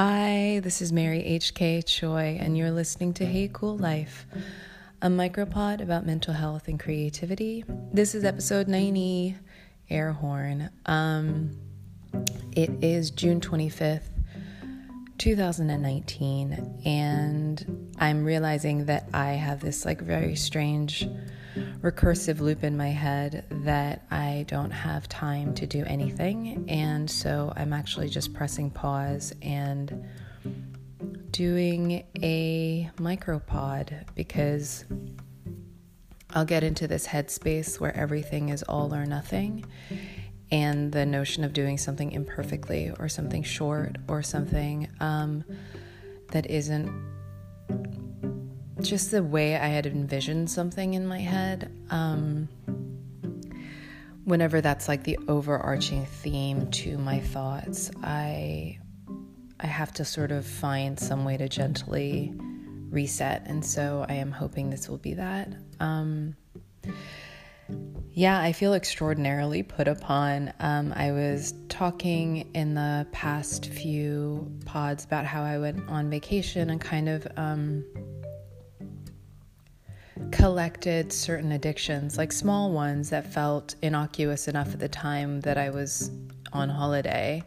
[0.00, 1.82] Hi, this is Mary H.K.
[1.82, 4.26] Choi, and you're listening to Hey Cool Life,
[5.02, 7.64] a micropod about mental health and creativity.
[7.92, 9.34] This is episode 90,
[9.90, 10.70] air horn.
[10.86, 11.58] Um,
[12.52, 14.02] it is June 25th,
[15.18, 21.08] 2019, and I'm realizing that I have this like very strange
[21.80, 26.64] recursive loop in my head that I don't have time to do anything.
[26.68, 30.06] And so I'm actually just pressing pause and
[31.30, 34.84] doing a micropod because
[36.30, 39.64] I'll get into this headspace where everything is all or nothing.
[40.50, 45.44] And the notion of doing something imperfectly or something short or something um,
[46.32, 46.90] that isn't
[48.80, 51.70] just the way I had envisioned something in my head.
[51.90, 52.48] Um,
[54.24, 58.78] whenever that's like the overarching theme to my thoughts, I
[59.60, 62.32] I have to sort of find some way to gently
[62.90, 65.52] reset, and so I am hoping this will be that.
[65.80, 66.36] Um,
[68.12, 70.52] yeah, I feel extraordinarily put upon.
[70.60, 76.70] Um, I was talking in the past few pods about how I went on vacation
[76.70, 77.84] and kind of um,
[80.30, 85.70] collected certain addictions, like small ones that felt innocuous enough at the time that I
[85.70, 86.10] was
[86.52, 87.42] on holiday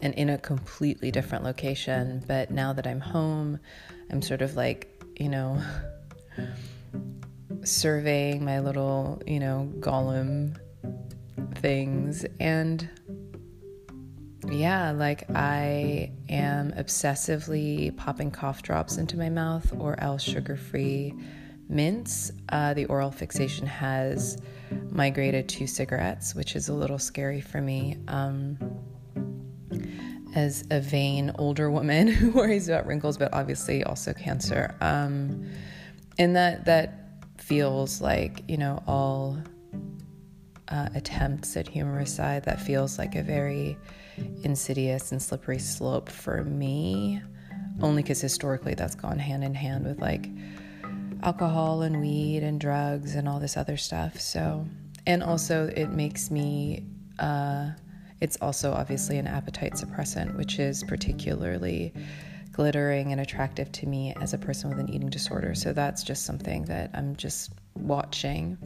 [0.00, 2.22] and in a completely different location.
[2.26, 3.58] But now that I'm home,
[4.10, 5.62] I'm sort of like, you know,
[7.64, 10.56] surveying my little, you know, golem
[11.56, 12.24] things.
[12.40, 12.88] And
[14.50, 21.14] yeah, like I am obsessively popping cough drops into my mouth or else sugar free
[21.72, 24.40] mints, uh, the oral fixation has
[24.90, 27.96] migrated to cigarettes, which is a little scary for me.
[28.08, 28.58] Um,
[30.34, 35.46] as a vain older woman who worries about wrinkles, but obviously also cancer, um,
[36.18, 36.98] and that that
[37.38, 39.38] feels like you know all
[40.68, 42.44] uh, attempts at humoricide.
[42.44, 43.76] That feels like a very
[44.42, 47.20] insidious and slippery slope for me,
[47.80, 50.28] only because historically that's gone hand in hand with like
[51.22, 54.20] alcohol and weed and drugs and all this other stuff.
[54.20, 54.66] So,
[55.06, 56.84] and also it makes me,
[57.18, 57.70] uh,
[58.20, 61.92] it's also obviously an appetite suppressant, which is particularly
[62.52, 65.54] glittering and attractive to me as a person with an eating disorder.
[65.54, 68.58] So that's just something that I'm just watching.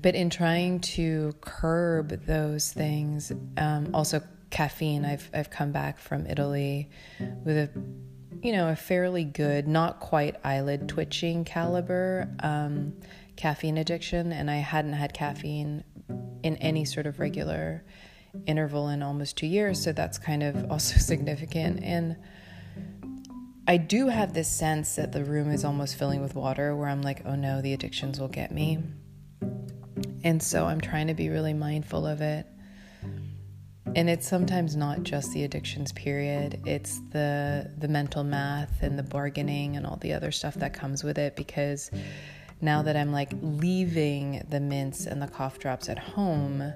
[0.00, 6.26] But in trying to curb those things, um, also caffeine, I've I've come back from
[6.26, 6.90] Italy
[7.44, 7.70] with a
[8.42, 12.92] you know, a fairly good, not quite eyelid twitching caliber um,
[13.36, 15.84] caffeine addiction, and I hadn't had caffeine
[16.42, 17.84] in any sort of regular
[18.46, 21.84] interval in almost two years, so that's kind of also significant.
[21.84, 22.16] And
[23.68, 27.02] I do have this sense that the room is almost filling with water where I'm
[27.02, 28.78] like, oh no, the addictions will get me.
[30.24, 32.46] And so I'm trying to be really mindful of it
[33.94, 39.02] and it's sometimes not just the addictions period it's the the mental math and the
[39.02, 41.90] bargaining and all the other stuff that comes with it because
[42.60, 46.72] now that i'm like leaving the mints and the cough drops at home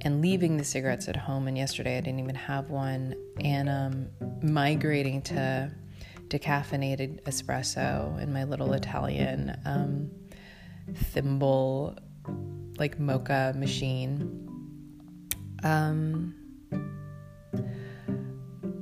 [0.00, 4.08] and leaving the cigarettes at home and yesterday i didn't even have one and um,
[4.42, 5.70] migrating to
[6.28, 10.10] decaffeinated espresso in my little italian um,
[10.94, 11.96] thimble
[12.78, 14.44] like mocha machine
[15.64, 16.34] um,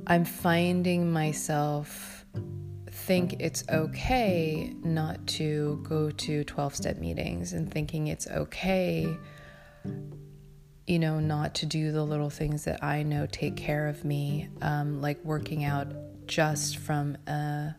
[0.07, 2.25] I'm finding myself
[3.07, 9.15] think it's okay not to go to 12 step meetings and thinking it's okay
[10.87, 14.49] you know not to do the little things that i know take care of me
[14.61, 15.87] um, like working out
[16.27, 17.73] just from a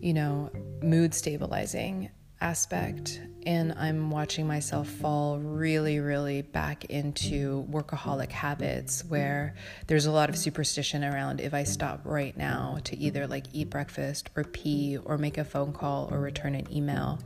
[0.00, 0.50] you know
[0.82, 2.08] mood stabilizing
[2.40, 9.54] aspect and I'm watching myself fall really, really back into workaholic habits where
[9.86, 13.70] there's a lot of superstition around if I stop right now to either like eat
[13.70, 17.18] breakfast or pee or make a phone call or return an email,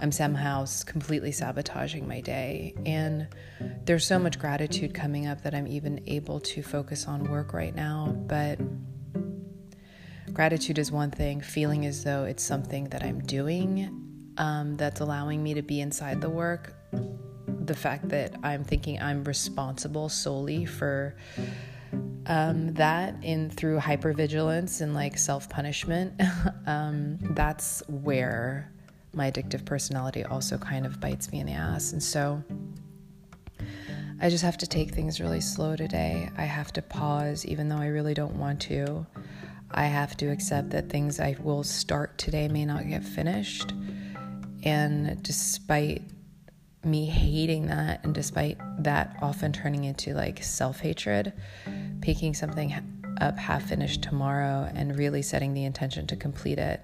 [0.00, 2.74] I'm somehow completely sabotaging my day.
[2.84, 3.28] And
[3.84, 7.74] there's so much gratitude coming up that I'm even able to focus on work right
[7.74, 8.16] now.
[8.26, 8.58] But
[10.32, 14.01] gratitude is one thing, feeling as though it's something that I'm doing
[14.38, 16.74] um, that's allowing me to be inside the work.
[17.64, 21.16] The fact that I'm thinking I'm responsible solely for
[22.26, 26.20] um, that in through hypervigilance and like self punishment,
[26.66, 28.72] um, that's where
[29.14, 31.92] my addictive personality also kind of bites me in the ass.
[31.92, 32.42] And so
[34.20, 36.30] I just have to take things really slow today.
[36.36, 39.04] I have to pause, even though I really don't want to.
[39.72, 43.74] I have to accept that things I will start today may not get finished.
[44.62, 46.02] And despite
[46.84, 51.32] me hating that, and despite that often turning into like self hatred,
[52.00, 52.74] picking something
[53.20, 56.80] up half finished tomorrow and really setting the intention to complete it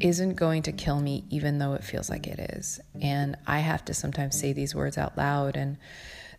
[0.00, 2.80] isn't going to kill me, even though it feels like it is.
[3.00, 5.56] And I have to sometimes say these words out loud.
[5.56, 5.76] And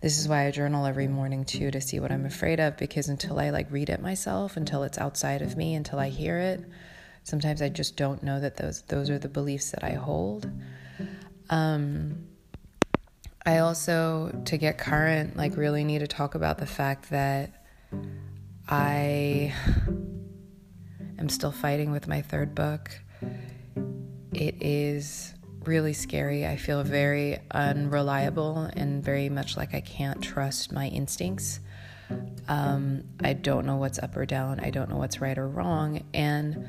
[0.01, 3.09] this is why I journal every morning too to see what I'm afraid of because
[3.09, 6.63] until I like read it myself, until it's outside of me, until I hear it,
[7.23, 10.49] sometimes I just don't know that those those are the beliefs that I hold.
[11.49, 12.25] Um,
[13.45, 17.51] I also, to get current, like really need to talk about the fact that
[18.67, 19.53] I
[21.17, 22.91] am still fighting with my third book.
[24.33, 25.33] It is
[25.65, 26.45] really scary.
[26.45, 31.59] I feel very unreliable and very much like I can't trust my instincts.
[32.47, 34.59] Um, I don't know what's up or down.
[34.59, 36.03] I don't know what's right or wrong.
[36.13, 36.67] And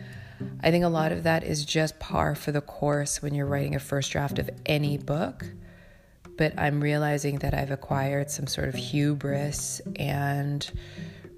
[0.62, 3.74] I think a lot of that is just par for the course when you're writing
[3.74, 5.46] a first draft of any book.
[6.36, 10.70] But I'm realizing that I've acquired some sort of hubris and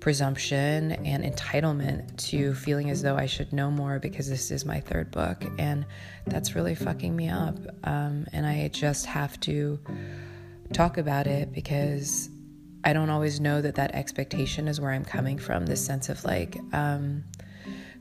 [0.03, 4.81] presumption and entitlement to feeling as though I should know more because this is my
[4.81, 5.45] third book.
[5.59, 5.87] And
[6.27, 7.57] that's really fucking me up.
[7.85, 9.79] Um, and I just have to
[10.73, 12.31] talk about it because
[12.85, 16.25] I don't always know that that expectation is where I'm coming from this sense of
[16.25, 17.23] like um,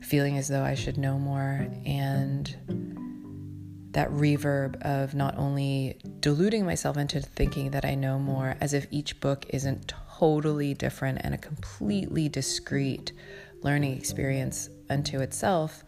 [0.02, 2.54] feeling as though I should know more and
[3.92, 8.86] that reverb of not only deluding myself into thinking that I know more as if
[8.90, 13.12] each book isn't totally different and a completely discrete
[13.62, 15.84] learning experience unto itself.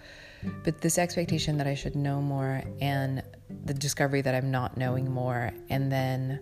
[0.64, 3.22] But this expectation that I should know more and
[3.64, 6.40] the discovery that I'm not knowing more, and then,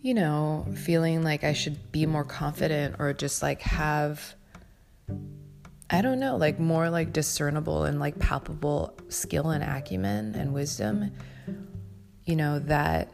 [0.00, 4.34] you know, feeling like I should be more confident or just like have,
[5.88, 11.12] I don't know, like more like discernible and like palpable skill and acumen and wisdom,
[12.24, 13.12] you know, that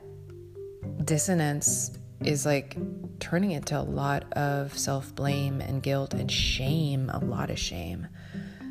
[1.04, 2.76] dissonance is like
[3.20, 8.08] turning into a lot of self blame and guilt and shame, a lot of shame.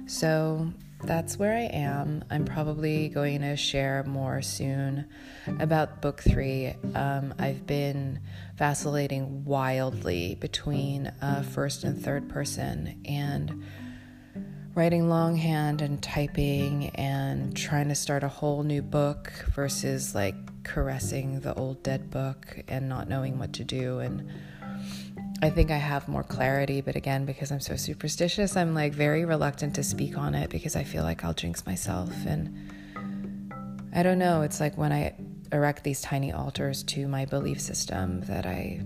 [0.07, 0.73] So
[1.03, 2.23] that's where I am.
[2.29, 5.07] I'm probably going to share more soon
[5.59, 6.73] about book three.
[6.95, 8.19] Um, I've been
[8.55, 13.63] vacillating wildly between uh, first and third person and
[14.73, 21.41] writing longhand and typing and trying to start a whole new book versus like caressing
[21.41, 24.29] the old dead book and not knowing what to do and
[25.43, 29.25] I think I have more clarity, but again, because I'm so superstitious, I'm like very
[29.25, 32.11] reluctant to speak on it because I feel like I'll jinx myself.
[32.27, 35.15] And I don't know, it's like when I
[35.51, 38.81] erect these tiny altars to my belief system that I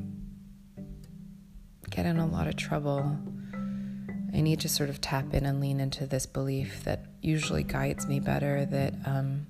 [1.89, 3.17] get in a lot of trouble.
[4.35, 8.05] I need to sort of tap in and lean into this belief that usually guides
[8.05, 9.47] me better that um,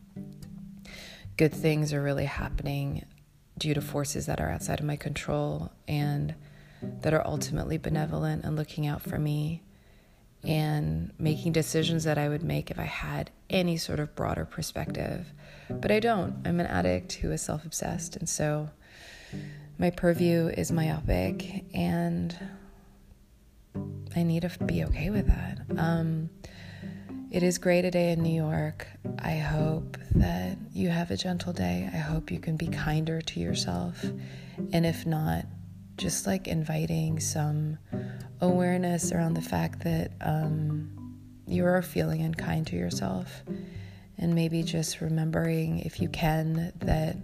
[1.38, 3.04] good things are really happening
[3.58, 6.36] due to forces that are outside of my control and
[7.02, 9.64] that are ultimately benevolent and looking out for me
[10.44, 15.34] and making decisions that I would make if I had any sort of broader perspective.
[15.68, 16.46] But I don't.
[16.46, 18.18] I'm an addict who is self obsessed.
[18.18, 18.70] And so
[19.80, 22.38] my purview is myopic and
[24.16, 25.60] I need to be okay with that.
[25.78, 26.30] Um,
[27.32, 28.88] it is great a day in New York.
[29.20, 31.90] I hope that you have a gentle day.
[31.94, 34.04] I hope you can be kinder to yourself.
[34.72, 35.46] And if not,
[35.98, 37.78] just like inviting some
[38.42, 41.18] awareness around the fact that um,
[41.48, 43.44] you are feeling unkind to yourself.
[44.18, 47.18] And maybe just remembering, if you can, that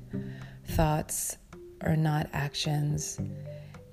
[0.66, 1.38] thoughts
[1.82, 3.18] are not actions,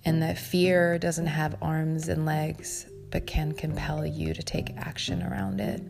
[0.05, 5.23] and that fear doesn't have arms and legs but can compel you to take action
[5.23, 5.83] around it.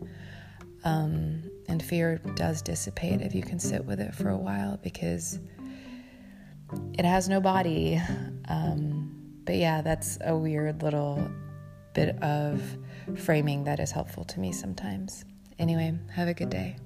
[0.83, 5.39] Um, and fear does dissipate if you can sit with it for a while because
[6.97, 8.01] it has no body.
[8.47, 11.29] Um, but yeah, that's a weird little
[11.93, 12.61] bit of
[13.17, 15.25] framing that is helpful to me sometimes.
[15.57, 16.77] Anyway, have a good day.